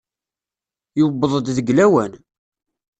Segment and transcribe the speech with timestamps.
[0.97, 2.13] Yuweḍ-d deg lawan.